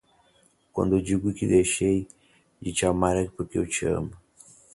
Quando 0.73 0.95
eu 0.97 1.01
digo 1.03 1.31
que 1.31 1.45
deixei 1.45 2.07
de 2.59 2.73
te 2.73 2.87
amar 2.87 3.15
é 3.15 3.29
porque 3.29 3.59
eu 3.59 3.67
te 3.67 3.85
amo 3.85 4.17